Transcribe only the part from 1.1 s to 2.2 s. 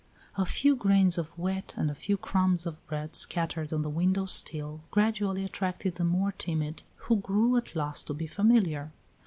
of wheat and a few